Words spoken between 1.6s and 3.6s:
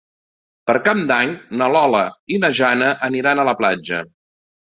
na Lola i na Jana aniran a la